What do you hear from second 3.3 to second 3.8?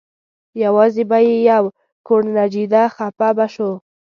به شو.